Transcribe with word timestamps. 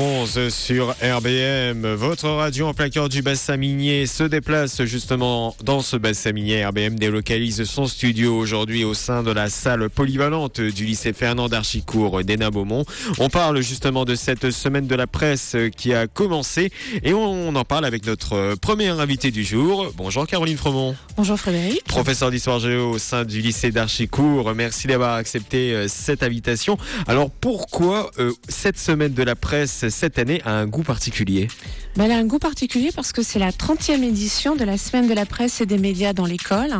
Oh, 0.00 0.17
11 0.20 0.48
sur 0.48 0.96
RBM. 1.00 1.94
Votre 1.94 2.28
radio 2.28 2.66
en 2.66 2.74
plein 2.74 2.88
cœur 2.88 3.08
du 3.08 3.22
bassin 3.22 3.56
minier 3.56 4.06
se 4.06 4.24
déplace 4.24 4.82
justement 4.84 5.54
dans 5.62 5.80
ce 5.80 5.96
bassin 5.96 6.32
minier. 6.32 6.64
RBM 6.66 6.96
délocalise 6.96 7.62
son 7.64 7.86
studio 7.86 8.36
aujourd'hui 8.36 8.84
au 8.84 8.94
sein 8.94 9.22
de 9.22 9.30
la 9.30 9.48
salle 9.48 9.88
polyvalente 9.90 10.60
du 10.60 10.84
lycée 10.84 11.12
Fernand 11.12 11.48
d'Archicourt 11.48 12.24
d'Hénin 12.24 12.50
Beaumont. 12.50 12.84
On 13.18 13.28
parle 13.28 13.60
justement 13.60 14.04
de 14.04 14.16
cette 14.16 14.50
semaine 14.50 14.88
de 14.88 14.94
la 14.96 15.06
presse 15.06 15.54
qui 15.76 15.94
a 15.94 16.08
commencé 16.08 16.72
et 17.04 17.14
on 17.14 17.54
en 17.54 17.64
parle 17.64 17.84
avec 17.84 18.04
notre 18.04 18.56
premier 18.56 18.88
invité 18.88 19.30
du 19.30 19.44
jour. 19.44 19.92
Bonjour 19.96 20.26
Caroline 20.26 20.56
Fremont. 20.56 20.96
Bonjour 21.16 21.38
Frédéric. 21.38 21.84
Professeur 21.84 22.30
d'histoire 22.30 22.58
géo 22.58 22.90
au 22.90 22.98
sein 22.98 23.24
du 23.24 23.40
lycée 23.40 23.70
d'Archicourt. 23.70 24.52
Merci 24.54 24.88
d'avoir 24.88 25.14
accepté 25.14 25.74
euh, 25.74 25.86
cette 25.88 26.22
invitation. 26.22 26.76
Alors 27.06 27.30
pourquoi 27.30 28.10
euh, 28.18 28.32
cette 28.48 28.78
semaine 28.78 29.12
de 29.12 29.22
la 29.22 29.36
presse 29.36 29.84
cette 29.88 30.07
année 30.16 30.40
a 30.44 30.52
un 30.52 30.66
goût 30.66 30.82
particulier 30.82 31.48
ben, 31.96 32.04
Elle 32.04 32.12
a 32.12 32.16
un 32.16 32.24
goût 32.24 32.38
particulier 32.38 32.90
parce 32.94 33.12
que 33.12 33.22
c'est 33.22 33.38
la 33.38 33.50
30e 33.50 34.02
édition 34.02 34.56
de 34.56 34.64
la 34.64 34.78
semaine 34.78 35.08
de 35.08 35.14
la 35.14 35.26
presse 35.26 35.60
et 35.60 35.66
des 35.66 35.78
médias 35.78 36.12
dans 36.12 36.26
l'école. 36.26 36.74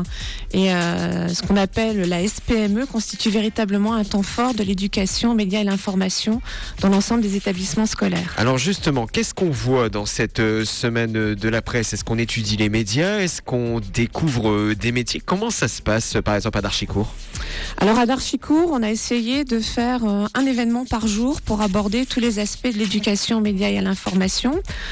Et 0.52 0.72
euh, 0.72 1.28
ce 1.28 1.42
qu'on 1.42 1.56
appelle 1.56 2.08
la 2.08 2.26
SPME 2.26 2.86
constitue 2.86 3.30
véritablement 3.30 3.94
un 3.94 4.04
temps 4.04 4.22
fort 4.22 4.54
de 4.54 4.62
l'éducation, 4.62 5.34
médias 5.34 5.60
et 5.60 5.64
l'information 5.64 6.40
dans 6.80 6.88
l'ensemble 6.88 7.22
des 7.22 7.36
établissements 7.36 7.86
scolaires. 7.86 8.34
Alors 8.36 8.58
justement, 8.58 9.06
qu'est-ce 9.06 9.34
qu'on 9.34 9.50
voit 9.50 9.88
dans 9.88 10.06
cette 10.06 10.40
euh, 10.40 10.64
semaine 10.64 11.34
de 11.34 11.48
la 11.48 11.62
presse? 11.62 11.92
Est-ce 11.92 12.04
qu'on 12.04 12.18
étudie 12.18 12.56
les 12.56 12.68
médias? 12.68 13.18
Est-ce 13.18 13.42
qu'on 13.42 13.80
découvre 13.80 14.50
euh, 14.50 14.74
des 14.74 14.92
métiers? 14.92 15.20
Comment 15.24 15.50
ça 15.50 15.68
se 15.68 15.82
passe 15.82 16.16
par 16.24 16.34
exemple 16.34 16.58
à 16.58 16.62
Darchicourt? 16.62 17.12
Alors 17.78 17.98
à 17.98 18.06
Darchicourt, 18.06 18.70
on 18.72 18.82
a 18.82 18.90
essayé 18.90 19.44
de 19.44 19.60
faire 19.60 20.04
un 20.04 20.46
événement 20.46 20.84
par 20.84 21.06
jour 21.06 21.40
pour 21.40 21.62
aborder 21.62 22.06
tous 22.06 22.20
les 22.20 22.38
aspects 22.38 22.72
de 22.72 22.78
l'éducation, 22.78 23.40
médias 23.40 23.68
et 23.68 23.78
à 23.78 23.82
l'information. 23.82 24.60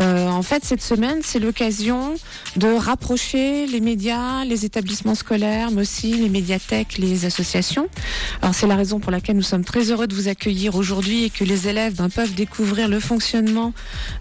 Euh, 0.00 0.28
en 0.28 0.42
fait, 0.42 0.64
cette 0.64 0.82
semaine, 0.82 1.20
c'est 1.22 1.38
l'occasion 1.38 2.14
de 2.56 2.68
rapprocher 2.68 3.66
les 3.66 3.80
médias, 3.80 4.44
les 4.44 4.64
établissements 4.64 5.14
scolaires, 5.14 5.70
mais 5.70 5.82
aussi 5.82 6.14
les 6.14 6.28
médiathèques, 6.28 6.98
les 6.98 7.26
associations. 7.26 7.88
C'est 8.52 8.66
la 8.66 8.76
raison 8.76 8.98
pour 8.98 9.12
laquelle 9.12 9.36
nous 9.36 9.42
sommes 9.42 9.64
très 9.64 9.90
heureux 9.90 10.06
de 10.06 10.14
vous 10.14 10.28
accueillir 10.28 10.74
aujourd'hui 10.74 11.24
et 11.24 11.30
que 11.30 11.44
les 11.44 11.68
élèves 11.68 11.94
ben, 11.94 12.08
peuvent 12.08 12.34
découvrir 12.34 12.88
le 12.88 13.00
fonctionnement 13.00 13.72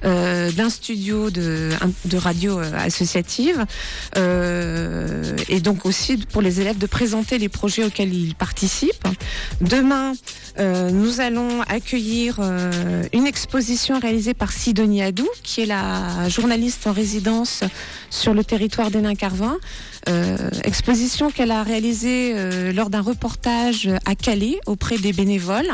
euh, 0.05 0.51
d'un 0.51 0.69
studio 0.69 1.29
de, 1.29 1.69
de 2.05 2.17
radio 2.17 2.59
euh, 2.59 2.71
associative 2.77 3.65
et 4.15 5.61
donc 5.61 5.85
aussi 5.85 6.17
pour 6.17 6.41
les 6.41 6.61
élèves 6.61 6.77
de 6.77 6.85
présenter 6.85 7.37
les 7.37 7.49
projets 7.49 7.83
auxquels 7.83 8.13
ils 8.13 8.35
participent. 8.35 9.07
Demain, 9.61 10.13
nous 10.57 11.21
allons 11.21 11.61
accueillir 11.61 12.39
une 13.13 13.27
exposition 13.27 13.99
réalisée 13.99 14.33
par 14.33 14.51
Sidonie 14.51 15.01
Adou, 15.01 15.27
qui 15.43 15.61
est 15.61 15.68
la 15.69 16.27
journaliste 16.27 16.87
en 16.87 16.91
résidence 16.91 17.63
sur 18.09 18.33
le 18.33 18.43
territoire 18.43 18.91
d'Hénin-Carvin. 18.91 19.57
Euh, 20.07 20.37
exposition 20.63 21.29
qu'elle 21.29 21.51
a 21.51 21.63
réalisée 21.63 22.33
euh, 22.33 22.73
lors 22.73 22.89
d'un 22.89 23.01
reportage 23.01 23.89
à 24.05 24.15
Calais 24.15 24.57
auprès 24.65 24.97
des 24.97 25.13
bénévoles 25.13 25.71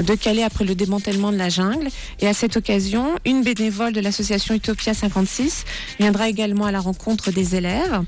de 0.00 0.14
Calais 0.14 0.42
après 0.42 0.64
le 0.64 0.74
démantèlement 0.74 1.32
de 1.32 1.38
la 1.38 1.48
jungle. 1.48 1.88
Et 2.20 2.28
à 2.28 2.34
cette 2.34 2.56
occasion, 2.56 3.16
une 3.24 3.42
bénévole 3.42 3.92
de 3.92 4.00
l'association 4.00 4.54
Utopia 4.54 4.92
56 4.92 5.64
viendra 5.98 6.28
également 6.28 6.66
à 6.66 6.72
la 6.72 6.80
rencontre 6.80 7.30
des 7.32 7.56
élèves. 7.56 8.02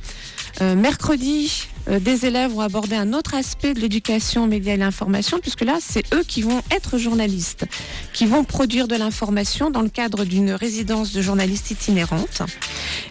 Euh, 0.60 0.75
mercredi, 0.75 1.69
des 1.88 2.27
élèves 2.27 2.52
vont 2.52 2.61
aborder 2.61 2.97
un 2.97 3.12
autre 3.12 3.34
aspect 3.34 3.75
de 3.75 3.80
l'éducation 3.80 4.47
média 4.47 4.75
et 4.75 4.77
l'information, 4.77 5.38
puisque 5.41 5.62
là, 5.62 5.78
c'est 5.80 6.05
eux 6.14 6.22
qui 6.27 6.42
vont 6.42 6.62
être 6.70 6.98
journalistes, 6.98 7.66
qui 8.12 8.26
vont 8.26 8.44
produire 8.44 8.88
de 8.88 8.97
l'information 8.97 9.70
dans 9.70 9.82
le 9.82 9.88
cadre 9.88 10.25
d'une 10.25 10.53
résidence 10.53 11.12
de 11.12 11.20
journalistes 11.20 11.70
itinérantes. 11.70 12.43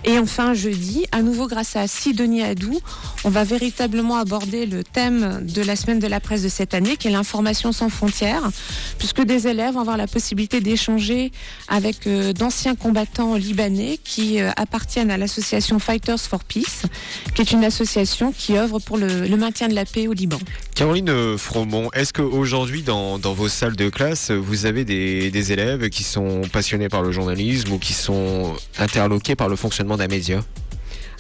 Et 0.06 0.18
enfin, 0.18 0.54
jeudi, 0.54 1.06
à 1.12 1.22
nouveau 1.22 1.48
grâce 1.48 1.76
à 1.76 1.88
Sidonie 1.88 2.44
Adou, 2.44 2.80
on 3.24 3.30
va 3.30 3.44
véritablement 3.44 4.18
aborder 4.18 4.66
le 4.66 4.84
thème 4.84 5.46
de 5.46 5.62
la 5.62 5.76
semaine 5.76 6.00
de 6.00 6.08
la 6.08 6.20
presse 6.20 6.44
de 6.44 6.50
cette 6.50 6.74
année, 6.74 6.98
qui 6.98 7.08
est 7.08 7.12
l'information 7.12 7.72
sans 7.72 7.90
frontières, 7.90 8.50
puisque 8.98 9.22
des 9.22 9.48
élèves 9.48 9.74
vont 9.74 9.82
avoir 9.82 9.98
la 9.98 10.08
possibilité 10.08 10.62
d'échanger 10.62 11.32
avec 11.68 12.08
euh, 12.08 12.34
d'anciens 12.34 12.76
combattants 12.76 13.36
libanais 13.36 14.00
qui 14.03 14.42
euh, 14.42 14.52
appartiennent 14.58 15.12
à 15.12 15.18
l'association 15.18 15.80
Fighters 15.80 16.20
for 16.20 16.44
Peace, 16.44 16.84
qui 17.36 17.42
est 17.42 17.52
une 17.52 17.64
association 17.64 18.32
qui 18.32 18.58
œuvre 18.58 18.71
pour 18.80 18.98
le, 18.98 19.36
maintien 19.36 19.68
de 19.68 19.74
la 19.74 19.86
paix 19.86 20.08
au 20.08 20.14
Liban. 20.14 20.40
Caroline 20.76 21.38
Fromont, 21.38 21.90
est-ce 21.94 22.14
qu'aujourd'hui 22.14 22.84
dans, 22.84 23.18
dans 23.18 23.34
vos 23.34 23.48
salles 23.48 23.76
de 23.76 23.90
classe, 23.90 24.32
vous 24.32 24.66
avez 24.66 24.86
des, 24.86 25.32
des 25.32 25.52
élèves 25.52 25.90
qui 25.90 26.04
sont 26.04 26.42
passionnés 26.52 26.90
par 26.90 27.02
le 27.02 27.12
journalisme 27.12 27.72
ou 27.74 27.78
qui 27.78 27.94
sont 27.94 28.54
interloqués 28.78 29.36
par 29.36 29.50
le 29.50 29.56
fonctionnement 29.56 29.98
d'un 29.98 30.08
média 30.08 30.42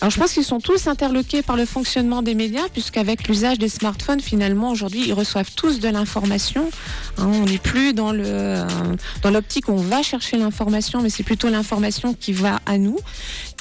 alors 0.01 0.09
je 0.09 0.19
pense 0.19 0.33
qu'ils 0.33 0.43
sont 0.43 0.59
tous 0.59 0.87
interloqués 0.87 1.43
par 1.43 1.55
le 1.55 1.63
fonctionnement 1.63 2.23
des 2.23 2.33
médias, 2.33 2.67
puisqu'avec 2.73 3.27
l'usage 3.27 3.59
des 3.59 3.69
smartphones, 3.69 4.19
finalement, 4.19 4.71
aujourd'hui, 4.71 5.03
ils 5.05 5.13
reçoivent 5.13 5.51
tous 5.55 5.79
de 5.79 5.87
l'information. 5.89 6.71
Hein, 7.19 7.29
on 7.31 7.45
n'est 7.45 7.59
plus 7.59 7.93
dans 7.93 8.11
le 8.11 8.23
euh, 8.25 8.65
dans 9.21 9.29
l'optique 9.29 9.69
où 9.69 9.73
on 9.73 9.83
va 9.83 10.01
chercher 10.01 10.37
l'information, 10.37 11.03
mais 11.03 11.11
c'est 11.11 11.21
plutôt 11.21 11.49
l'information 11.49 12.15
qui 12.15 12.33
va 12.33 12.61
à 12.65 12.79
nous. 12.79 12.97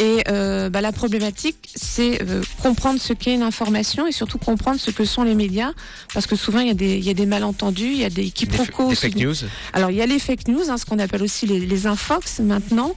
Et 0.01 0.25
euh, 0.29 0.71
bah, 0.71 0.81
la 0.81 0.93
problématique, 0.93 1.69
c'est 1.77 2.23
euh, 2.23 2.41
comprendre 2.63 2.99
ce 2.99 3.13
qu'est 3.13 3.35
une 3.35 3.43
information 3.43 4.07
et 4.07 4.13
surtout 4.13 4.39
comprendre 4.39 4.81
ce 4.81 4.91
que 4.91 5.05
sont 5.05 5.25
les 5.25 5.35
médias, 5.35 5.73
parce 6.15 6.27
que 6.27 6.37
souvent 6.37 6.61
il 6.61 6.69
y 6.69 6.71
a 6.71 6.75
des 6.75 6.97
il 6.97 7.05
y 7.05 7.11
a 7.11 7.15
des 7.15 7.27
malentendus, 7.27 7.93
il 7.93 7.99
y 7.99 8.05
a 8.07 8.11
des 8.11 8.31
quiproquos. 8.31 8.89
Des, 8.89 8.97
fake 8.97 9.17
news. 9.17 9.35
Alors 9.75 9.91
il 9.91 9.99
y 9.99 10.03
a 10.03 10.07
les 10.07 10.19
fake 10.19 10.49
news, 10.49 10.71
hein, 10.71 10.79
ce 10.79 10.87
qu'on 10.87 10.99
appelle 10.99 11.23
aussi 11.23 11.47
les, 11.47 11.61
les 11.61 11.87
infox 11.87 12.41
maintenant, 12.41 12.95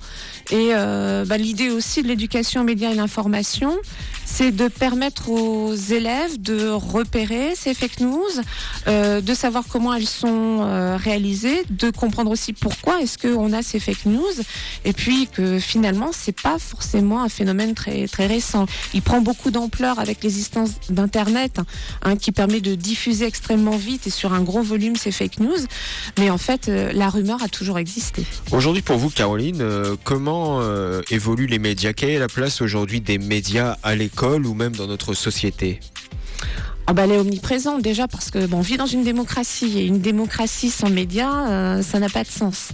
et 0.51 0.69
bah, 0.73 1.37
l'idée 1.37 1.69
aussi 1.69 2.03
de 2.03 2.07
l'éducation 2.07 2.61
aux 2.61 2.65
médias 2.65 2.91
et 2.91 2.95
l'information, 2.95 3.77
c'est 4.25 4.51
de 4.51 4.67
permettre 4.67 5.29
aux 5.29 5.73
élèves 5.73 6.41
de 6.41 6.69
repérer 6.69 7.53
ces 7.55 7.73
fake 7.73 7.99
news, 7.99 8.21
euh, 8.87 9.21
de 9.21 9.33
savoir 9.33 9.63
comment 9.69 9.93
elles 9.93 10.07
sont 10.07 10.61
euh, 10.61 10.97
réalisées, 10.97 11.63
de 11.69 11.89
comprendre 11.89 12.31
aussi 12.31 12.53
pourquoi 12.53 13.01
est-ce 13.01 13.17
qu'on 13.17 13.53
a 13.53 13.61
ces 13.61 13.79
fake 13.79 14.05
news, 14.05 14.23
et 14.85 14.93
puis 14.93 15.27
que 15.27 15.59
finalement 15.59 16.11
c'est 16.11 16.39
pas 16.39 16.57
forcément 16.59 17.23
un 17.23 17.29
phénomène 17.29 17.73
très 17.73 18.07
très 18.07 18.27
récent. 18.27 18.65
Il 18.93 19.01
prend 19.01 19.21
beaucoup 19.21 19.51
d'ampleur 19.51 19.99
avec 19.99 20.23
l'existence 20.23 20.71
d'Internet, 20.89 21.59
hein, 22.03 22.15
qui 22.15 22.31
permet 22.31 22.61
de 22.61 22.75
diffuser 22.75 23.25
extrêmement 23.25 23.77
vite 23.77 24.07
et 24.07 24.09
sur 24.09 24.33
un 24.33 24.41
gros 24.41 24.61
volume 24.61 24.95
ces 24.95 25.11
fake 25.11 25.39
news, 25.39 25.59
mais 26.17 26.29
en 26.29 26.37
fait 26.37 26.69
euh, 26.69 26.91
la 26.93 27.09
rumeur 27.09 27.41
a 27.43 27.49
toujours 27.49 27.77
existé. 27.77 28.25
Aujourd'hui 28.51 28.81
pour 28.81 28.97
vous, 28.97 29.09
Caroline, 29.09 29.63
comment 30.03 30.61
évoluent 31.09 31.47
les 31.47 31.59
médias? 31.59 31.93
Quelle 31.93 32.09
est 32.11 32.19
la 32.19 32.27
place 32.27 32.61
aujourd'hui 32.61 33.01
des 33.01 33.17
médias 33.17 33.77
à 33.83 33.95
l'école 33.95 34.12
ou 34.45 34.53
même 34.53 34.75
dans 34.75 34.87
notre 34.87 35.13
société? 35.13 35.79
Ah 36.85 36.93
bah, 36.93 37.03
elle 37.05 37.13
est 37.13 37.17
omniprésente 37.17 37.81
déjà 37.81 38.09
parce 38.09 38.29
que 38.29 38.45
bon, 38.45 38.57
on 38.57 38.61
vit 38.61 38.75
dans 38.75 38.85
une 38.85 39.03
démocratie 39.03 39.79
et 39.79 39.85
une 39.85 39.99
démocratie 39.99 40.69
sans 40.69 40.89
médias, 40.89 41.47
euh, 41.49 41.81
ça 41.81 41.99
n'a 41.99 42.09
pas 42.09 42.23
de 42.23 42.29
sens. 42.29 42.69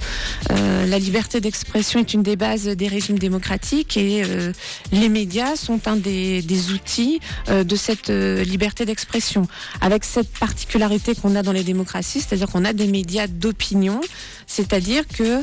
Euh, 0.52 0.88
la 0.88 0.98
liberté 0.98 1.40
d'expression 1.42 2.00
est 2.00 2.14
une 2.14 2.24
des 2.24 2.36
bases 2.36 2.66
des 2.66 2.88
régimes 2.88 3.20
démocratiques 3.20 3.98
et 3.98 4.24
euh, 4.26 4.52
les 4.92 5.10
médias 5.10 5.56
sont 5.56 5.88
un 5.88 5.96
des, 5.96 6.42
des 6.42 6.72
outils 6.72 7.20
de 7.50 7.76
cette 7.76 8.10
liberté 8.10 8.86
d'expression. 8.86 9.48
Avec 9.82 10.04
cette 10.04 10.32
particularité 10.40 11.14
qu'on 11.14 11.36
a 11.36 11.44
dans 11.44 11.52
les 11.52 11.64
démocraties, 11.64 12.22
c'est-à-dire 12.22 12.48
qu'on 12.48 12.66
a 12.66 12.74
des 12.74 12.88
médias 12.88 13.28
d'opinion, 13.28 14.02
c'est-à-dire 14.48 15.04
que 15.08 15.42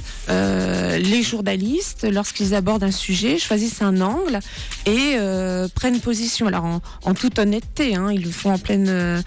les 0.98 1.22
journalistes, 1.22 2.06
lorsqu'ils 2.10 2.54
abordent 2.54 2.84
un 2.84 2.90
sujet, 2.90 3.38
choisissent 3.38 3.82
un 3.82 4.00
angle 4.00 4.40
et 4.86 5.16
prennent 5.74 6.00
position. 6.00 6.46
Alors 6.46 6.80
en, 7.04 7.14
toute 7.14 7.38
honnêteté, 7.38 7.94
hein, 7.94 8.10
ils 8.12 8.22
le 8.22 8.30
font 8.30 8.55
en 8.56 8.58
pleine, 8.58 8.86
euh, 8.88 9.20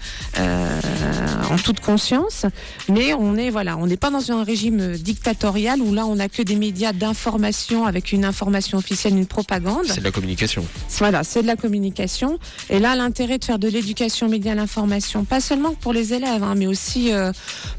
en 1.50 1.56
toute 1.56 1.80
conscience. 1.80 2.46
Mais 2.88 3.14
on 3.14 3.36
est 3.36 3.50
voilà, 3.50 3.76
on 3.76 3.86
n'est 3.86 3.96
pas 3.96 4.10
dans 4.10 4.30
un 4.30 4.44
régime 4.44 4.96
dictatorial 4.96 5.80
où 5.80 5.94
là 5.94 6.06
on 6.06 6.16
n'a 6.16 6.28
que 6.28 6.42
des 6.42 6.56
médias 6.56 6.92
d'information 6.92 7.86
avec 7.86 8.12
une 8.12 8.24
information 8.24 8.78
officielle, 8.78 9.16
une 9.16 9.26
propagande. 9.26 9.86
C'est 9.86 10.00
de 10.00 10.04
la 10.04 10.10
communication. 10.10 10.64
Voilà, 10.98 11.24
c'est 11.24 11.42
de 11.42 11.46
la 11.46 11.56
communication. 11.56 12.38
Et 12.68 12.78
là, 12.78 12.94
l'intérêt 12.96 13.38
de 13.38 13.44
faire 13.44 13.58
de 13.58 13.68
l'éducation 13.68 14.28
média 14.28 14.52
à 14.52 14.54
l'information, 14.54 15.24
pas 15.24 15.40
seulement 15.40 15.74
pour 15.74 15.92
les 15.92 16.12
élèves, 16.12 16.42
hein, 16.42 16.54
mais 16.56 16.66
aussi 16.66 17.12
euh, 17.12 17.32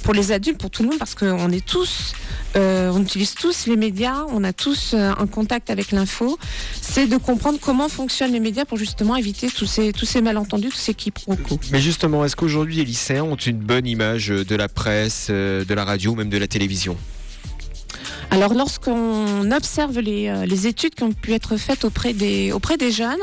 pour 0.03 0.13
les 0.13 0.31
adultes, 0.31 0.57
pour 0.57 0.69
tout 0.69 0.83
le 0.83 0.89
monde, 0.89 0.99
parce 0.99 1.15
qu'on 1.15 1.51
est 1.51 1.65
tous, 1.65 2.13
euh, 2.55 2.91
on 2.93 3.01
utilise 3.01 3.33
tous 3.35 3.67
les 3.67 3.77
médias, 3.77 4.25
on 4.29 4.43
a 4.43 4.53
tous 4.53 4.93
un 4.93 5.27
contact 5.27 5.69
avec 5.69 5.91
l'info. 5.91 6.37
C'est 6.81 7.07
de 7.07 7.17
comprendre 7.17 7.59
comment 7.61 7.89
fonctionnent 7.89 8.33
les 8.33 8.39
médias 8.39 8.65
pour 8.65 8.77
justement 8.77 9.15
éviter 9.15 9.49
tous 9.49 9.65
ces 9.65 9.93
tous 9.93 10.05
ces 10.05 10.21
malentendus, 10.21 10.69
tous 10.69 10.77
ces 10.77 10.93
quiproquos. 10.93 11.59
Mais 11.71 11.79
justement, 11.79 12.25
est-ce 12.25 12.35
qu'aujourd'hui 12.35 12.77
les 12.77 12.85
lycéens 12.85 13.23
ont 13.23 13.35
une 13.35 13.57
bonne 13.57 13.87
image 13.87 14.27
de 14.27 14.55
la 14.55 14.67
presse, 14.67 15.27
euh, 15.29 15.65
de 15.65 15.73
la 15.73 15.85
radio, 15.85 16.15
même 16.15 16.29
de 16.29 16.37
la 16.37 16.47
télévision? 16.47 16.97
Alors 18.29 18.53
lorsqu'on 18.53 19.51
observe 19.51 19.99
les, 19.99 20.29
euh, 20.29 20.45
les, 20.45 20.65
études 20.65 20.95
qui 20.95 21.03
ont 21.03 21.11
pu 21.11 21.33
être 21.33 21.57
faites 21.57 21.83
auprès 21.83 22.13
des, 22.13 22.53
auprès 22.53 22.77
des 22.77 22.91
jeunes, 22.91 23.19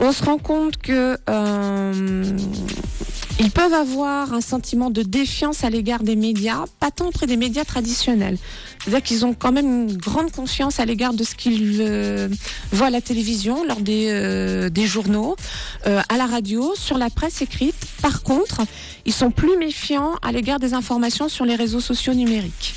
on 0.00 0.12
se 0.12 0.24
rend 0.24 0.38
compte 0.38 0.76
que 0.76 1.18
euh, 1.28 2.22
Ils 3.40 3.52
peuvent 3.52 3.72
avoir 3.72 4.34
un 4.34 4.40
sentiment 4.40 4.90
de 4.90 5.02
défiance 5.02 5.62
à 5.62 5.70
l'égard 5.70 6.02
des 6.02 6.16
médias, 6.16 6.64
pas 6.80 6.90
tant 6.90 7.06
auprès 7.06 7.26
des 7.26 7.36
médias 7.36 7.64
traditionnels. 7.64 8.36
C'est-à-dire 8.80 9.02
qu'ils 9.02 9.24
ont 9.24 9.32
quand 9.32 9.52
même 9.52 9.88
une 9.88 9.96
grande 9.96 10.32
confiance 10.32 10.80
à 10.80 10.84
l'égard 10.84 11.14
de 11.14 11.22
ce 11.22 11.36
qu'ils 11.36 11.78
euh, 11.80 12.28
voient 12.72 12.88
à 12.88 12.90
la 12.90 13.00
télévision, 13.00 13.64
lors 13.64 13.80
des, 13.80 14.08
euh, 14.10 14.68
journaux, 14.86 15.36
euh, 15.86 16.00
à 16.08 16.16
la 16.16 16.26
radio, 16.26 16.74
sur 16.74 16.98
la 16.98 17.10
presse 17.10 17.40
écrite. 17.40 17.76
Par 18.02 18.22
contre, 18.24 18.62
ils 19.06 19.12
sont 19.12 19.30
plus 19.30 19.56
méfiants 19.56 20.14
à 20.22 20.32
l'égard 20.32 20.58
des 20.58 20.74
informations 20.74 21.28
sur 21.28 21.44
les 21.44 21.54
réseaux 21.54 21.80
sociaux 21.80 22.14
numériques. 22.14 22.74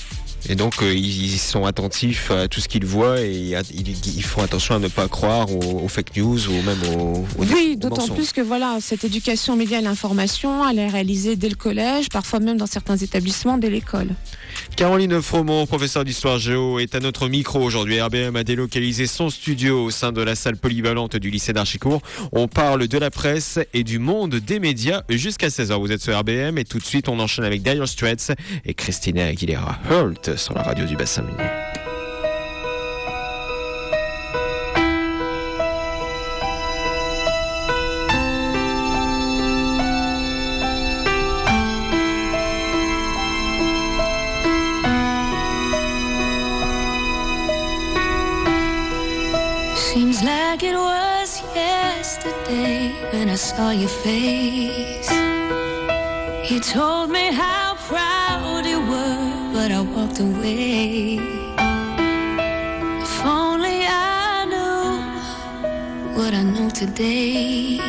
Et 0.49 0.55
donc 0.55 0.81
euh, 0.81 0.93
ils 0.93 1.37
sont 1.37 1.65
attentifs 1.65 2.31
à 2.31 2.47
tout 2.47 2.59
ce 2.59 2.67
qu'ils 2.67 2.85
voient 2.85 3.21
et 3.21 3.53
ils, 3.73 4.23
font 4.23 4.41
attention 4.41 4.75
à 4.75 4.79
ne 4.79 4.87
pas 4.87 5.07
croire 5.07 5.47
aux, 5.53 5.87
fake 5.87 6.17
news 6.17 6.47
ou 6.49 6.61
même 6.63 6.79
aux, 6.97 7.25
Oui, 7.37 7.77
d'autant 7.77 8.07
plus 8.07 8.31
que 8.33 8.41
voilà, 8.41 8.77
cette 8.81 9.03
éducation 9.03 9.53
aux 9.53 9.57
médias 9.57 9.79
et 9.79 9.81
l'information, 9.81 10.67
elle 10.67 10.79
est 10.79 10.87
réalisée 10.87 11.35
dès 11.35 11.49
le 11.49 11.55
collège, 11.55 12.09
parfois 12.09 12.39
même 12.39 12.57
dans 12.57 12.65
certains 12.65 12.97
établissements 12.97 13.57
dès 13.57 13.69
l'école. 13.69 14.09
Caroline 14.75 15.21
Fromont, 15.21 15.65
professeure 15.65 16.03
d'histoire 16.03 16.39
géo, 16.39 16.79
est 16.79 16.95
à 16.95 16.99
notre 16.99 17.27
micro 17.27 17.59
aujourd'hui. 17.61 18.01
RBM 18.01 18.35
a 18.35 18.43
délocalisé 18.43 19.07
son 19.07 19.29
studio 19.29 19.83
au 19.83 19.91
sein 19.91 20.11
de 20.11 20.21
la 20.21 20.35
salle 20.35 20.57
polyvalente 20.57 21.15
du 21.15 21.29
lycée 21.29 21.53
d'Archicourt. 21.53 22.01
On 22.31 22.47
parle 22.47 22.87
de 22.87 22.97
la 22.97 23.11
presse 23.11 23.59
et 23.73 23.83
du 23.83 23.99
monde 23.99 24.35
des 24.35 24.59
médias 24.59 25.03
jusqu'à 25.09 25.49
16h. 25.49 25.79
Vous 25.79 25.91
êtes 25.91 26.01
sur 26.01 26.17
RBM 26.17 26.57
et 26.57 26.65
tout 26.65 26.79
de 26.79 26.85
suite 26.85 27.09
on 27.09 27.19
enchaîne 27.19 27.45
avec 27.45 27.61
Dire 27.61 27.87
Straits 27.87 28.33
et 28.65 28.73
Christina 28.73 29.25
Aguilera. 29.25 29.77
Hult 29.89 30.37
sur 30.37 30.53
la 30.53 30.63
radio 30.63 30.85
du 30.85 30.95
bassin 30.95 31.23
minier. 31.23 31.70
Yesterday 52.51 52.93
when 53.11 53.29
I 53.29 53.35
saw 53.35 53.71
your 53.71 53.89
face. 53.89 55.11
You 56.49 56.59
told 56.59 57.09
me 57.09 57.31
how 57.31 57.75
proud 57.87 58.65
you 58.65 58.79
were 58.79 59.53
but 59.53 59.71
I 59.71 59.81
walked 59.81 60.19
away. 60.19 61.19
If 63.03 63.25
only 63.25 63.85
I 63.87 64.45
knew 64.51 66.15
what 66.17 66.33
I 66.33 66.43
know 66.43 66.69
today. 66.69 67.79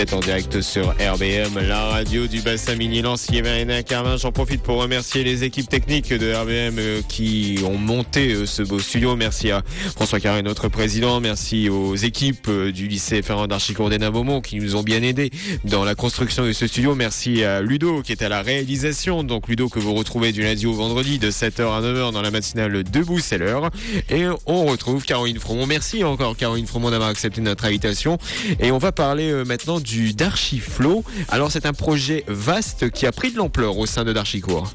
Êtes 0.00 0.12
en 0.14 0.20
direct 0.20 0.62
sur 0.62 0.92
RBM, 0.92 1.58
la 1.68 1.84
radio 1.84 2.26
du 2.26 2.40
bassin 2.40 2.74
minier 2.74 3.02
lancier 3.02 3.42
Marina 3.42 3.82
Carmin. 3.82 4.16
J'en 4.16 4.32
profite 4.32 4.62
pour 4.62 4.80
remercier 4.80 5.24
les 5.24 5.44
équipes 5.44 5.68
techniques 5.68 6.14
de 6.14 6.32
RBM 6.32 6.78
euh, 6.78 7.02
qui 7.06 7.58
ont 7.66 7.76
monté 7.76 8.32
euh, 8.32 8.46
ce 8.46 8.62
beau 8.62 8.78
studio. 8.78 9.14
Merci 9.14 9.50
à 9.50 9.62
François 9.94 10.18
Carré, 10.18 10.42
notre 10.42 10.68
président. 10.68 11.20
Merci 11.20 11.68
aux 11.68 11.96
équipes 11.96 12.46
euh, 12.48 12.72
du 12.72 12.88
lycée 12.88 13.20
Ferrand 13.20 13.46
d'Archicourt 13.46 13.90
des 13.90 13.98
Beaumont 13.98 14.40
qui 14.40 14.56
nous 14.56 14.74
ont 14.74 14.82
bien 14.82 15.02
aidés 15.02 15.30
dans 15.64 15.84
la 15.84 15.94
construction 15.94 16.46
de 16.46 16.52
ce 16.52 16.66
studio. 16.66 16.94
Merci 16.94 17.44
à 17.44 17.60
Ludo 17.60 18.00
qui 18.00 18.12
est 18.12 18.22
à 18.22 18.30
la 18.30 18.40
réalisation. 18.40 19.22
Donc 19.22 19.48
Ludo 19.48 19.68
que 19.68 19.80
vous 19.80 19.92
retrouvez 19.92 20.32
du 20.32 20.40
lundi 20.40 20.66
au 20.66 20.72
vendredi 20.72 21.18
de 21.18 21.30
7h 21.30 21.76
à 21.76 21.82
9h 21.82 22.12
dans 22.12 22.22
la 22.22 22.30
matinale 22.30 22.84
Debout, 22.84 23.18
c'est 23.18 23.36
l'heure. 23.36 23.68
Et 24.08 24.24
on 24.46 24.64
retrouve 24.64 25.04
Caroline 25.04 25.38
Fromont. 25.38 25.66
Merci 25.66 26.04
encore 26.04 26.38
Caroline 26.38 26.66
Fromont 26.66 26.90
d'avoir 26.90 27.10
accepté 27.10 27.42
notre 27.42 27.66
invitation. 27.66 28.16
Et 28.60 28.70
on 28.70 28.78
va 28.78 28.92
parler 28.92 29.44
maintenant 29.44 29.78
du 29.78 29.89
Darchiflow. 30.14 31.04
Alors 31.28 31.50
c'est 31.50 31.66
un 31.66 31.72
projet 31.72 32.24
vaste 32.28 32.90
qui 32.90 33.06
a 33.06 33.12
pris 33.12 33.32
de 33.32 33.36
l'ampleur 33.36 33.78
au 33.78 33.86
sein 33.86 34.04
de 34.04 34.12
Darchicourt. 34.12 34.74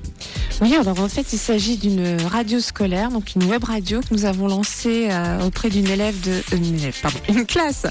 Oui, 0.62 0.76
alors 0.76 1.00
en 1.00 1.10
fait 1.10 1.34
il 1.34 1.40
s'agit 1.40 1.78
d'une 1.78 2.18
radio 2.22 2.60
scolaire, 2.60 3.10
donc 3.10 3.36
une 3.36 3.44
web 3.46 3.64
radio 3.64 4.00
que 4.02 4.14
nous 4.14 4.26
avons 4.26 4.48
lancée 4.48 5.08
euh, 5.12 5.42
auprès 5.42 5.70
d'une 5.70 5.88
élève 5.88 6.20
de 6.22 6.32
euh, 6.32 6.92
pardon, 7.02 7.20
une 7.30 7.46
classe 7.46 7.86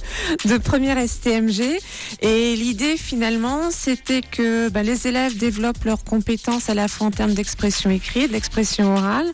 de 0.44 0.56
première 0.58 0.96
STMG. 1.06 1.78
Et 2.20 2.56
l'idée 2.56 2.96
finalement 2.96 3.70
c'était 3.70 4.22
que 4.22 4.68
bah, 4.70 4.82
les 4.82 5.06
élèves 5.06 5.36
développent 5.36 5.84
leurs 5.84 6.04
compétences 6.04 6.70
à 6.70 6.74
la 6.74 6.88
fois 6.88 7.08
en 7.08 7.10
termes 7.10 7.34
d'expression 7.34 7.90
écrite, 7.90 8.32
d'expression 8.32 8.94
orale, 8.94 9.26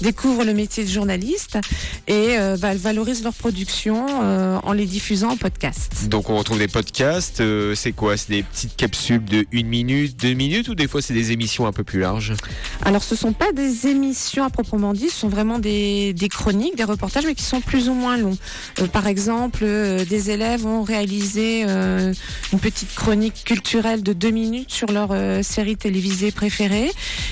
découvrent 0.00 0.44
le 0.44 0.54
métier 0.54 0.84
de 0.84 0.90
journaliste 0.90 1.58
et 2.06 2.38
euh, 2.38 2.56
bah, 2.56 2.74
valorisent 2.74 3.24
leur 3.24 3.34
production 3.34 4.06
en 4.06 4.72
les 4.72 4.86
diffusant 4.86 5.30
en 5.30 5.36
podcast. 5.36 6.08
Donc 6.08 6.30
on 6.30 6.36
retrouve 6.36 6.58
des 6.58 6.68
podcasts 6.68 7.40
euh, 7.40 7.74
c'est 7.74 7.92
quoi? 7.92 8.16
C'est 8.16 8.30
des 8.30 8.42
petites 8.42 8.76
capsules 8.76 9.24
de 9.24 9.46
1 9.52 9.62
minute, 9.64 10.16
2 10.20 10.34
minutes 10.34 10.68
ou 10.68 10.74
des 10.74 10.88
fois 10.88 11.02
c'est 11.02 11.14
des 11.14 11.32
émissions 11.32 11.66
un 11.66 11.72
peu 11.72 11.84
plus 11.84 12.00
larges? 12.00 12.34
Alors 12.84 13.02
ce 13.02 13.16
sont 13.16 13.32
pas 13.32 13.52
des 13.52 13.88
émissions 13.88 14.44
à 14.44 14.50
proprement 14.50 14.92
dit, 14.92 15.08
ce 15.08 15.20
sont 15.20 15.28
vraiment 15.28 15.58
des, 15.58 16.14
chroniques, 16.30 16.76
des 16.76 16.84
reportages 16.84 17.24
mais 17.26 17.34
qui 17.34 17.42
sont 17.42 17.60
plus 17.60 17.88
ou 17.88 17.94
moins 17.94 18.16
longs. 18.16 18.38
Euh, 18.80 18.86
par 18.86 19.06
exemple, 19.06 19.60
euh, 19.62 20.04
des 20.04 20.30
élèves 20.30 20.66
ont 20.66 20.82
réalisé 20.82 21.62
une 21.62 22.60
petite 22.60 22.94
chronique 22.94 23.44
culturelle 23.44 24.02
de 24.02 24.12
2 24.12 24.30
minutes 24.30 24.70
sur 24.70 24.90
leur 24.92 25.10
série 25.44 25.76
télévisée 25.76 26.30
préférée. 26.30 26.90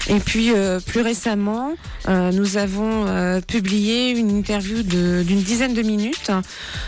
Et 0.09 0.19
puis 0.19 0.51
plus 0.87 1.01
récemment, 1.01 1.73
nous 2.09 2.57
avons 2.57 3.41
publié 3.47 4.11
une 4.11 4.31
interview 4.31 4.83
d'une 4.83 5.43
dizaine 5.43 5.75
de 5.75 5.83
minutes 5.83 6.31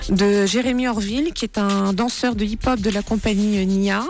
de 0.08 0.46
Jérémy 0.46 0.88
Orville 0.88 1.32
qui 1.32 1.44
est 1.44 1.58
un 1.58 1.92
danseur 1.92 2.34
de 2.34 2.44
hip-hop 2.44 2.80
de 2.80 2.90
la 2.90 3.02
compagnie 3.02 3.64
NIA, 3.66 4.04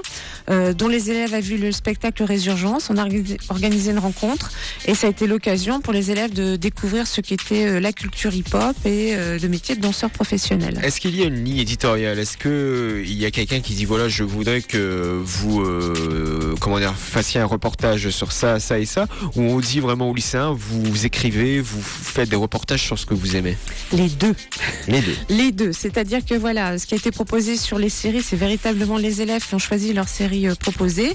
euh, 0.50 0.72
dont 0.72 0.88
les 0.88 1.10
élèves 1.10 1.34
ont 1.34 1.40
vu 1.40 1.56
le 1.56 1.72
spectacle 1.72 2.22
Résurgence. 2.22 2.88
On 2.90 2.96
a 2.96 3.06
organisé 3.48 3.90
une 3.90 3.98
rencontre 3.98 4.36
et 4.87 4.94
ça 4.94 5.06
a 5.06 5.11
été 5.11 5.27
l'occasion 5.27 5.81
pour 5.81 5.93
les 5.93 6.11
élèves 6.11 6.33
de 6.33 6.56
découvrir 6.56 7.06
ce 7.06 7.21
qu'était 7.21 7.67
euh, 7.67 7.81
la 7.81 7.93
culture 7.93 8.35
hip-hop 8.35 8.77
et 8.85 9.15
euh, 9.15 9.38
le 9.38 9.49
métier 9.49 9.77
de 9.77 9.81
danseur 9.81 10.11
professionnel. 10.11 10.81
Est-ce 10.83 11.00
qu'il 11.00 11.17
y 11.17 11.23
a 11.23 11.27
une 11.27 11.44
ligne 11.44 11.59
éditoriale? 11.59 12.19
Est-ce 12.19 12.37
qu'il 12.37 13.12
y 13.12 13.25
a 13.25 13.31
quelqu'un 13.31 13.61
qui 13.61 13.75
dit 13.75 13.85
voilà, 13.85 14.09
je 14.09 14.25
voudrais 14.25 14.63
que 14.63 15.20
vous 15.22 15.65
comment 16.60 16.79
dire, 16.79 16.94
fassiez 16.96 17.41
un 17.41 17.46
reportage 17.46 18.10
sur 18.10 18.32
ça, 18.32 18.60
ça 18.60 18.79
et 18.79 18.87
ça? 18.87 19.06
Ou 19.37 19.43
on 19.43 19.60
dit 19.60 19.81
vraiment 19.81 20.10
aux 20.10 20.15
lycéens, 20.15 20.53
vous 20.53 21.06
écrivez, 21.06 21.60
vous 21.60 21.82
faites 21.82 22.29
des 22.29 22.37
reportages 22.37 22.82
sur 22.82 22.99
ce 22.99 23.06
que 23.06 23.15
vous 23.15 23.37
aimez? 23.37 23.56
Les 23.93 24.08
deux. 24.08 24.34
Les 24.89 25.01
deux. 25.01 25.17
Les 25.29 25.53
deux. 25.53 25.72
C'est-à-dire 25.72 26.25
que 26.25 26.34
voilà, 26.34 26.79
ce 26.79 26.87
qui 26.87 26.94
a 26.94 26.96
été 26.96 27.10
proposé 27.10 27.56
sur 27.56 27.79
les 27.79 27.89
séries, 27.89 28.22
c'est 28.22 28.37
véritablement 28.37 28.99
les 28.99 29.22
élèves 29.22 29.46
qui 29.46 29.55
ont 29.55 29.58
choisi 29.58 29.93
leur 29.93 30.08
série 30.08 30.49
euh, 30.49 30.55
proposée. 30.55 31.15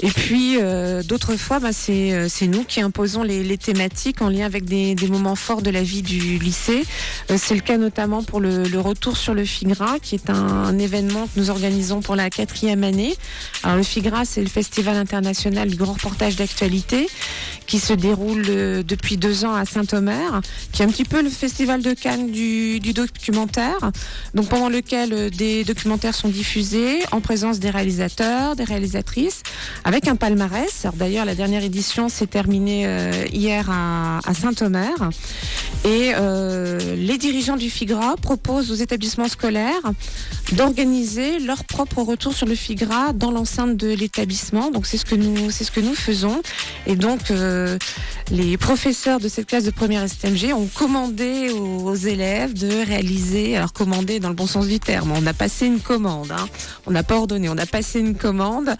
Et 0.00 0.10
puis 0.10 0.56
euh, 0.60 1.02
d'autres 1.02 1.36
fois, 1.36 1.60
bah, 1.60 1.70
euh, 1.88 2.26
c'est 2.28 2.46
nous 2.48 2.64
qui 2.64 2.80
imposons 2.80 3.22
les, 3.22 3.58
thématiques 3.58 4.22
en 4.22 4.28
lien 4.28 4.46
avec 4.46 4.64
des, 4.64 4.96
moments 5.08 5.36
forts 5.36 5.62
de 5.62 5.70
la 5.70 5.82
vie 5.82 6.02
du 6.02 6.38
lycée. 6.38 6.84
c'est 7.36 7.54
le 7.54 7.60
cas 7.60 7.76
notamment 7.76 8.22
pour 8.22 8.40
le, 8.40 8.80
retour 8.80 9.16
sur 9.16 9.34
le 9.34 9.44
FIGRA, 9.44 9.98
qui 10.00 10.14
est 10.14 10.30
un, 10.30 10.78
événement 10.78 11.26
que 11.26 11.40
nous 11.40 11.50
organisons 11.50 12.00
pour 12.00 12.16
la 12.16 12.30
quatrième 12.30 12.84
année. 12.84 13.14
Alors 13.62 13.76
le 13.76 13.82
FIGRA, 13.82 14.24
c'est 14.24 14.42
le 14.42 14.48
Festival 14.48 14.96
international 14.96 15.68
du 15.68 15.76
grand 15.76 15.92
reportage 15.92 16.36
d'actualité 16.36 17.08
qui 17.66 17.78
se 17.78 17.92
déroule 17.92 18.42
depuis 18.84 19.16
deux 19.16 19.44
ans 19.44 19.54
à 19.54 19.64
Saint-Omer, 19.64 20.40
qui 20.72 20.82
est 20.82 20.84
un 20.84 20.88
petit 20.88 21.04
peu 21.04 21.22
le 21.22 21.28
festival 21.28 21.82
de 21.82 21.92
Cannes 21.92 22.30
du, 22.30 22.80
du 22.80 22.92
documentaire, 22.92 23.78
donc 24.34 24.48
pendant 24.48 24.68
lequel 24.68 25.30
des 25.30 25.64
documentaires 25.64 26.14
sont 26.14 26.28
diffusés 26.28 27.00
en 27.12 27.20
présence 27.20 27.58
des 27.58 27.70
réalisateurs, 27.70 28.56
des 28.56 28.64
réalisatrices, 28.64 29.42
avec 29.84 30.08
un 30.08 30.16
palmarès. 30.16 30.86
D'ailleurs, 30.94 31.24
la 31.24 31.34
dernière 31.34 31.62
édition 31.62 32.08
s'est 32.08 32.26
terminée 32.38 32.86
euh, 32.86 33.10
hier 33.32 33.68
à, 33.68 34.32
Saint-Omer. 34.32 34.94
Et 35.84 36.12
euh, 36.14 36.78
les 36.94 37.18
dirigeants 37.18 37.56
du 37.56 37.68
FIGRA 37.68 38.14
proposent 38.22 38.70
aux 38.70 38.76
établissements 38.76 39.26
scolaires 39.26 39.86
d'organiser 40.52 41.40
leur 41.40 41.64
propre 41.64 42.00
retour 42.02 42.32
sur 42.34 42.46
le 42.46 42.54
FIGRA 42.54 43.12
dans 43.12 43.32
l'enceinte 43.32 43.76
de 43.76 43.88
l'établissement. 43.88 44.70
Donc 44.70 44.86
c'est 44.86 44.98
ce 44.98 45.04
que 45.04 45.16
nous 45.16 45.50
c'est 45.50 45.64
ce 45.64 45.72
que 45.72 45.80
nous 45.80 45.96
faisons. 45.96 46.40
Et 46.86 46.94
donc 46.94 47.32
euh, 47.32 47.76
les 48.30 48.56
professeurs 48.56 49.20
de 49.20 49.28
cette 49.28 49.46
classe 49.46 49.64
de 49.64 49.70
première 49.70 50.06
STMG 50.06 50.52
ont 50.52 50.66
commandé 50.66 51.50
aux, 51.50 51.94
élèves 51.94 52.52
de 52.52 52.86
réaliser, 52.86 53.56
alors 53.56 53.72
commandé 53.72 54.20
dans 54.20 54.28
le 54.28 54.34
bon 54.34 54.46
sens 54.46 54.66
du 54.68 54.78
terme, 54.78 55.12
on 55.12 55.26
a 55.26 55.32
passé 55.32 55.66
une 55.66 55.80
commande, 55.80 56.30
hein. 56.30 56.48
on 56.86 56.90
n'a 56.90 57.02
pas 57.02 57.16
ordonné, 57.16 57.48
on 57.48 57.56
a 57.56 57.66
passé 57.66 58.00
une 58.00 58.14
commande 58.14 58.70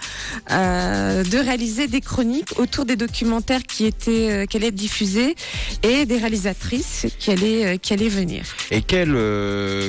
euh, 0.51 1.25
de 1.25 1.39
réaliser 1.39 1.89
des 1.89 2.01
chroniques 2.01 2.59
autour 2.59 2.85
des 2.85 2.97
documentaires 2.97 3.63
qui 3.63 3.87
étaient, 3.87 4.31
euh, 4.31 4.47
qui 4.47 4.59
allaient 4.59 4.69
être 4.69 4.75
diffusés 4.75 5.35
et 5.83 6.05
des 6.05 6.19
réalisatrices 6.19 7.07
qui 7.19 7.31
allaient, 7.31 7.65
euh, 7.65 7.77
qui 7.77 7.93
allaient 7.95 8.09
venir. 8.09 8.45
Et 8.71 8.83
quels, 8.83 9.17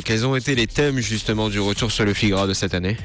quels 0.05 0.25
ont 0.25 0.35
été 0.35 0.55
les 0.55 0.67
thèmes 0.67 0.99
justement 0.99 1.49
du 1.49 1.59
retour 1.59 1.91
sur 1.91 2.05
le 2.05 2.13
Figaro 2.13 2.47
de 2.47 2.53
cette 2.53 2.73
année? 2.73 2.97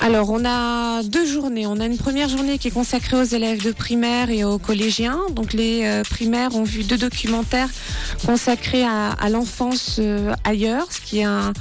Alors, 0.00 0.30
on 0.30 0.44
a 0.44 1.02
deux 1.02 1.26
journées. 1.26 1.66
On 1.66 1.78
a 1.78 1.86
une 1.86 1.96
première 1.96 2.28
journée 2.28 2.58
qui 2.58 2.68
est 2.68 2.72
consacrée 2.72 3.16
aux 3.16 3.24
élèves 3.24 3.62
de 3.62 3.72
primaire 3.72 4.30
et 4.30 4.44
aux 4.44 4.58
collégiens. 4.58 5.20
Donc, 5.30 5.52
les 5.52 5.84
euh, 5.84 6.02
primaires 6.02 6.54
ont 6.56 6.64
vu 6.64 6.82
deux 6.82 6.96
documentaires 6.96 7.68
consacrés 8.26 8.84
à, 8.84 9.28
l'enfance 9.30 9.96
euh, 9.98 10.34
ailleurs, 10.44 10.90
ce 10.90 11.00
qui 11.00 11.20
est 11.20 11.24
un, 11.24 11.52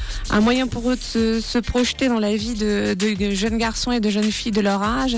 moyen 0.41 0.67
pour 0.67 0.89
eux 0.89 0.95
de 0.95 1.39
se, 1.39 1.59
projeter 1.59 2.07
dans 2.07 2.19
la 2.19 2.35
vie 2.35 2.55
de, 2.55 2.95
jeunes 3.33 3.57
garçons 3.57 3.91
et 3.91 3.99
de 3.99 4.09
jeunes 4.09 4.31
filles 4.31 4.51
de 4.51 4.61
leur 4.61 4.81
âge 4.81 5.15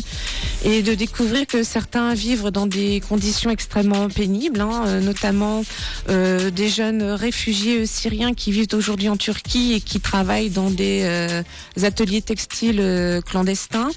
et 0.66 0.82
de 0.82 0.94
découvrir 0.94 1.48
que 1.48 1.64
certains 1.64 2.14
vivent 2.14 2.50
dans 2.50 2.68
des 2.68 3.02
conditions 3.08 3.50
extrêmement 3.50 4.10
pénibles, 4.10 4.62
hein, 4.62 4.84
euh, 4.86 5.02
notamment 5.02 5.64
des 6.08 6.70
jeunes 6.70 7.04
réfugiés 7.04 7.86
syriens 7.86 8.34
qui 8.34 8.52
vivent 8.52 8.68
aujourd'hui 8.74 9.10
en 9.10 9.18
Turquie 9.18 9.74
et 9.74 9.82
qui 9.82 10.00
travaillent 10.00 10.50
dans 10.50 10.70
des 10.70 11.44
ateliers 11.82 12.22
textiles 12.22 12.82
clandestins. 13.26 13.90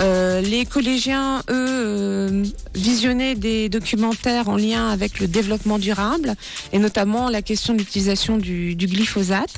Euh, 0.00 0.40
les 0.40 0.64
collégiens, 0.66 1.42
eux, 1.50 1.72
euh, 1.82 2.44
visionnaient 2.74 3.34
des 3.34 3.68
documentaires 3.68 4.48
en 4.48 4.56
lien 4.56 4.88
avec 4.88 5.20
le 5.20 5.28
développement 5.28 5.78
durable 5.78 6.34
et 6.72 6.78
notamment 6.78 7.28
la 7.28 7.42
question 7.42 7.74
de 7.74 7.78
l'utilisation 7.78 8.38
du, 8.38 8.74
glyphosate. 8.76 9.56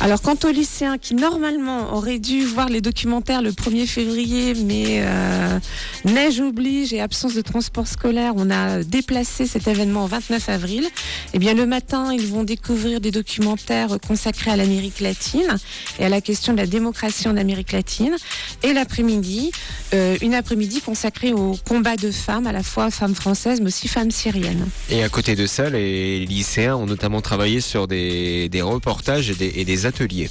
Alors 0.00 0.20
quant 0.20 0.36
aux 0.44 0.50
lycéens 0.50 0.98
qui 0.98 1.14
normalement 1.14 1.94
auraient 1.94 2.18
dû 2.18 2.44
voir 2.44 2.68
les 2.68 2.80
documentaires 2.80 3.42
le 3.42 3.52
1er 3.52 3.86
février, 3.86 4.54
mais 4.54 5.00
euh, 5.00 5.58
neige 6.04 6.40
oblige 6.40 6.92
et 6.92 7.00
absence 7.00 7.34
de 7.34 7.40
transport 7.40 7.86
scolaire, 7.86 8.34
on 8.36 8.50
a 8.50 8.82
déplacé 8.82 9.46
cet 9.46 9.66
événement 9.68 10.04
au 10.04 10.08
29 10.08 10.48
avril. 10.48 10.86
Eh 11.32 11.38
bien 11.38 11.54
le 11.54 11.66
matin, 11.66 12.12
ils 12.12 12.26
vont 12.26 12.44
découvrir 12.44 13.00
des 13.00 13.10
documentaires 13.10 13.98
consacrés 14.06 14.50
à 14.50 14.56
l'Amérique 14.56 15.00
latine 15.00 15.58
et 15.98 16.04
à 16.04 16.08
la 16.08 16.20
question 16.20 16.52
de 16.52 16.58
la 16.58 16.66
démocratie 16.66 17.28
en 17.28 17.36
Amérique 17.36 17.72
latine. 17.72 18.13
Et 18.62 18.72
l'après-midi, 18.72 19.50
euh, 19.94 20.16
une 20.22 20.34
après-midi 20.34 20.80
consacrée 20.80 21.32
au 21.32 21.56
combat 21.66 21.96
de 21.96 22.10
femmes, 22.10 22.46
à 22.46 22.52
la 22.52 22.62
fois 22.62 22.90
femmes 22.90 23.14
françaises, 23.14 23.60
mais 23.60 23.68
aussi 23.68 23.88
femmes 23.88 24.10
syriennes. 24.10 24.66
Et 24.90 25.02
à 25.02 25.08
côté 25.08 25.36
de 25.36 25.46
ça, 25.46 25.70
les 25.70 26.24
lycéens 26.26 26.76
ont 26.76 26.86
notamment 26.86 27.20
travaillé 27.20 27.60
sur 27.60 27.88
des, 27.88 28.50
reportages 28.62 29.30
et 29.30 29.64
des, 29.64 29.86
ateliers. 29.86 30.30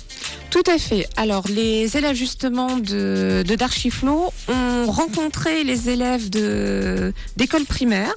Tout 0.49 0.63
à 0.67 0.77
fait. 0.77 1.07
Alors, 1.17 1.45
les 1.49 1.97
élèves 1.97 2.15
justement 2.15 2.77
de, 2.77 3.43
de 3.45 3.55
Darchiflo 3.55 4.31
ont 4.47 4.91
rencontré 4.91 5.63
les 5.63 5.89
élèves 5.89 6.29
d'école 6.29 7.65
primaire. 7.65 8.13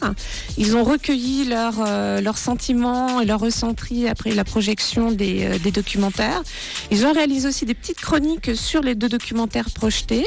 Ils 0.59 0.77
ont 0.77 0.85
recueilli 0.85 1.45
leurs 1.45 1.83
euh, 1.87 2.21
leurs 2.21 2.39
sentiments 2.39 3.21
et 3.21 3.25
leurs 3.25 3.41
ressentis 3.41 4.07
après 4.07 4.33
la 4.33 4.45
projection 4.45 5.13
des, 5.13 5.45
euh, 5.45 5.59
des 5.59 5.71
documentaires. 5.71 6.43
Ils 6.91 7.07
ont 7.07 7.13
réalisé 7.13 7.49
aussi 7.49 7.65
des 7.65 7.75
petites 7.75 8.01
chroniques 8.01 8.55
sur 8.55 8.83
les 8.83 8.95
deux 8.95 9.09
documentaires 9.09 9.56
projetés. 9.65 10.27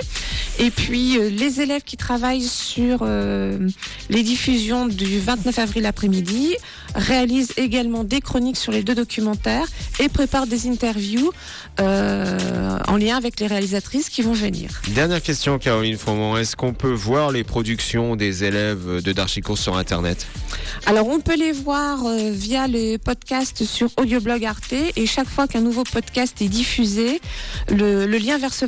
Et 0.60 0.72
puis 0.72 1.18
euh, 1.18 1.30
les 1.30 1.62
élèves 1.62 1.84
qui 1.84 1.98
travaillent 1.98 2.44
sur 2.44 3.00
euh, 3.02 3.58
les 4.10 4.24
diffusions 4.24 4.88
du 4.88 5.20
29 5.20 5.60
avril 5.60 5.86
après-midi 5.86 6.56
réalisent 6.96 7.54
également 7.58 8.04
des 8.04 8.20
chroniques 8.20 8.58
sur 8.58 8.72
les 8.72 8.84
deux 8.84 8.96
documentaires 8.96 9.68
et 10.00 10.10
préparent 10.10 10.48
des 10.48 10.68
interviews 10.68 11.32
euh, 11.80 12.78
en 12.88 12.98
lien 12.98 13.16
avec 13.16 13.40
les 13.40 13.48
réalisatrices 13.48 14.10
qui 14.10 14.22
vont 14.22 14.34
venir. 14.34 14.82
Dernière 14.90 15.22
question, 15.22 15.60
Caroline 15.60 15.98
Froment. 15.98 16.38
Est-ce 16.38 16.56
qu'on 16.56 16.74
peut 16.74 16.92
voir 16.92 17.32
les 17.32 17.44
productions 17.44 18.16
des 18.16 18.44
élèves 18.44 19.02
de 19.02 19.12
Darchicourt 19.12 19.58
sur 19.58 19.78
Internet? 19.78 20.28
Alors, 20.86 21.08
on 21.08 21.20
peut 21.20 21.38
les 21.38 21.52
voir 21.52 22.00
via 22.32 22.68
les 22.68 22.98
podcasts 22.98 23.64
sur 23.64 23.90
Audioblog 23.98 24.46
Arte 24.46 24.74
et 24.96 25.06
chaque 25.06 25.30
fois 25.30 25.48
qu'un 25.48 25.62
nouveau 25.62 25.84
podcast 25.84 26.42
est 26.42 26.48
diffusé, 26.48 27.22
le, 27.70 28.06
le 28.06 28.18
lien 28.18 28.38
vers 28.38 28.54
ce 28.54 28.66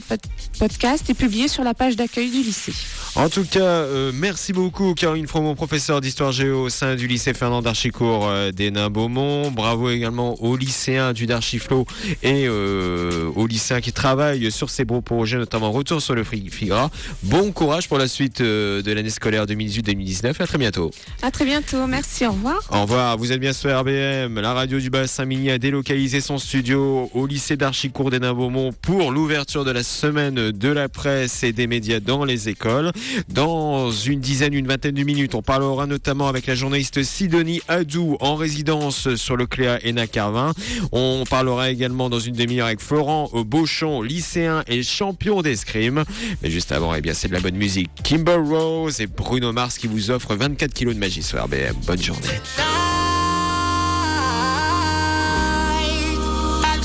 podcast 0.59 1.09
est 1.09 1.13
publié 1.13 1.47
sur 1.47 1.63
la 1.63 1.73
page 1.73 1.95
d'accueil 1.95 2.29
du 2.29 2.43
lycée. 2.43 2.73
En 3.15 3.29
tout 3.29 3.43
cas, 3.43 3.59
euh, 3.59 4.11
merci 4.13 4.53
beaucoup 4.53 4.93
Caroline 4.93 5.27
Fromont, 5.27 5.53
professeur 5.55 6.01
d'histoire 6.01 6.31
géo 6.31 6.63
au 6.63 6.69
sein 6.69 6.95
du 6.95 7.07
lycée 7.07 7.33
Fernand 7.33 7.61
d'Archicourt 7.61 8.27
euh, 8.27 8.51
des 8.51 8.71
Nains 8.71 8.89
Beaumont. 8.89 9.51
Bravo 9.51 9.89
également 9.89 10.41
aux 10.41 10.55
lycéens 10.55 11.11
du 11.11 11.25
Darchiflo 11.25 11.85
et 12.23 12.45
euh, 12.47 13.29
aux 13.35 13.47
lycéens 13.47 13.81
qui 13.81 13.91
travaillent 13.91 14.51
sur 14.51 14.69
ces 14.69 14.85
beaux 14.85 15.01
projets, 15.01 15.37
notamment 15.37 15.71
Retour 15.71 16.01
sur 16.01 16.15
le 16.15 16.23
Figra. 16.23 16.89
Bon 17.23 17.51
courage 17.51 17.89
pour 17.89 17.97
la 17.97 18.07
suite 18.07 18.41
de 18.41 18.91
l'année 18.91 19.09
scolaire 19.09 19.45
2018-2019 19.45 20.41
à 20.41 20.47
très 20.47 20.57
bientôt. 20.57 20.91
À 21.21 21.31
très 21.31 21.45
bientôt, 21.45 21.70
merci, 21.87 22.25
au 22.25 22.31
revoir. 22.31 22.59
Au 22.69 22.81
revoir, 22.81 23.17
vous 23.17 23.31
êtes 23.31 23.39
bien 23.39 23.53
sur 23.53 23.69
RBM. 23.69 24.39
La 24.39 24.53
radio 24.53 24.79
du 24.79 24.89
Bas-Saint-Mini 24.89 25.51
a 25.51 25.57
délocalisé 25.57 26.19
son 26.19 26.37
studio 26.37 27.09
au 27.13 27.27
lycée 27.27 27.55
d'Archicourt 27.55 28.09
des 28.09 28.19
Beaumont 28.19 28.71
pour 28.81 29.11
l'ouverture 29.11 29.63
de 29.63 29.71
la 29.71 29.83
semaine 29.83 30.51
de 30.51 30.69
la 30.69 30.89
presse 30.89 31.43
et 31.43 31.53
des 31.53 31.67
médias 31.67 31.99
dans 31.99 32.25
les 32.25 32.49
écoles. 32.49 32.91
Dans 33.29 33.91
une 33.91 34.19
dizaine, 34.19 34.53
une 34.53 34.67
vingtaine 34.67 34.95
de 34.95 35.03
minutes, 35.03 35.35
on 35.35 35.41
parlera 35.41 35.87
notamment 35.87 36.27
avec 36.27 36.45
la 36.45 36.55
journaliste 36.55 37.03
Sidonie 37.03 37.61
Adou 37.67 38.17
en 38.19 38.35
résidence 38.35 39.15
sur 39.15 39.37
le 39.37 39.45
Cléa 39.45 39.79
Ena 39.85 40.07
Carvin. 40.07 40.53
On 40.91 41.23
parlera 41.29 41.69
également 41.69 42.09
dans 42.09 42.19
une 42.19 42.35
demi-heure 42.35 42.67
avec 42.67 42.81
Florent 42.81 43.29
Beauchamp, 43.33 44.01
lycéen 44.01 44.63
et 44.67 44.83
champion 44.83 45.41
d'escrime. 45.41 46.03
Mais 46.41 46.49
juste 46.49 46.71
avant, 46.71 46.93
eh 46.93 47.01
bien, 47.01 47.13
c'est 47.13 47.29
de 47.29 47.33
la 47.33 47.39
bonne 47.39 47.55
musique. 47.55 47.89
Kimber 48.03 48.37
Rose 48.43 48.99
et 48.99 49.07
Bruno 49.07 49.53
Mars 49.53 49.77
qui 49.77 49.87
vous 49.87 50.11
offrent 50.11 50.35
24 50.35 50.73
kilos 50.73 50.95
de 50.95 50.99
magie 50.99 51.23
sur 51.23 51.41
RBM. 51.41 51.60
Bonne 51.85 52.01
journée. 52.01 52.27